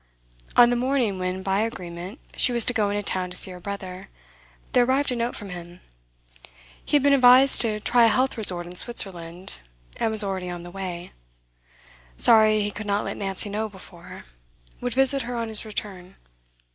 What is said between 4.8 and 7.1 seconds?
arrived a note from him. He had